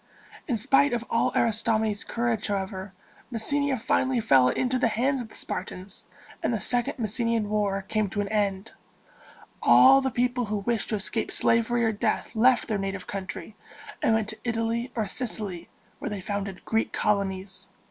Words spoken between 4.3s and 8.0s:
into the hands of the Spartans, and the Second Messenian War